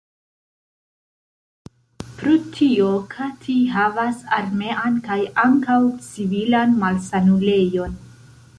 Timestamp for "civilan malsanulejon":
6.09-7.99